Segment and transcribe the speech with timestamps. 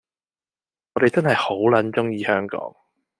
[0.95, 2.75] 我哋真係好撚鍾意香港